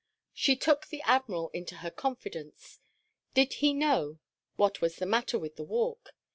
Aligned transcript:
She 0.33 0.55
took 0.55 0.87
the 0.87 1.03
Admiral 1.03 1.49
into 1.53 1.75
her 1.75 1.91
confidence. 1.91 2.79
Did 3.35 3.53
he 3.61 3.71
know 3.71 4.17
what 4.55 4.81
was 4.81 4.95
the 4.95 5.05
matter 5.05 5.37
with 5.37 5.57
the 5.57 5.63
Walk? 5.63 6.15